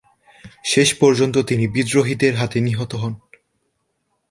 শেষ 0.63 0.89
পর্যন্ত 0.93 1.35
তিনি 1.37 1.65
বিদ্রোহীদের 1.67 2.33
হাতে 2.35 2.57
নিহত 2.61 2.91
হন। 2.95 3.13